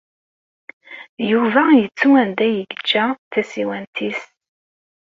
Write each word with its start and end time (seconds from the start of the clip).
Yuba 1.31 1.63
yettu 1.79 2.09
anda 2.21 2.45
i 2.49 2.55
yeǧǧa 2.57 3.05
tasiwant-is. 3.31 4.21